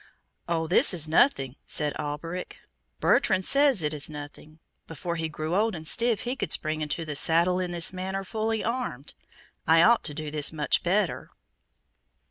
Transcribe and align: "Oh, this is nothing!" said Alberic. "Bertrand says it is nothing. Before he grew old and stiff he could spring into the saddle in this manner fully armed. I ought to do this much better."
"Oh, 0.49 0.65
this 0.65 0.95
is 0.95 1.07
nothing!" 1.07 1.57
said 1.67 1.93
Alberic. 1.99 2.57
"Bertrand 2.99 3.45
says 3.45 3.83
it 3.83 3.93
is 3.93 4.09
nothing. 4.09 4.57
Before 4.87 5.15
he 5.15 5.29
grew 5.29 5.53
old 5.55 5.75
and 5.75 5.87
stiff 5.87 6.21
he 6.21 6.35
could 6.35 6.51
spring 6.51 6.81
into 6.81 7.05
the 7.05 7.15
saddle 7.15 7.59
in 7.59 7.69
this 7.69 7.93
manner 7.93 8.23
fully 8.23 8.63
armed. 8.63 9.13
I 9.67 9.83
ought 9.83 10.03
to 10.05 10.15
do 10.15 10.31
this 10.31 10.51
much 10.51 10.81
better." 10.81 11.29